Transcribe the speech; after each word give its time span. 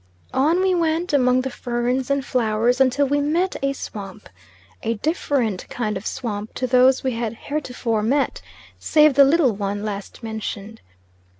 On 0.33 0.61
we 0.61 0.73
went 0.73 1.13
among 1.13 1.41
the 1.41 1.51
ferns 1.51 2.09
and 2.09 2.25
flowers 2.25 2.81
until 2.81 3.05
we 3.07 3.19
met 3.21 3.55
a 3.61 3.71
swamp, 3.73 4.29
a 4.81 4.95
different 4.95 5.69
kind 5.69 5.95
of 5.95 6.07
swamp 6.07 6.55
to 6.55 6.65
those 6.65 7.03
we 7.03 7.11
had 7.11 7.33
heretofore 7.35 8.01
met, 8.01 8.41
save 8.79 9.13
the 9.13 9.23
little 9.23 9.51
one 9.55 9.83
last 9.85 10.23
mentioned. 10.23 10.81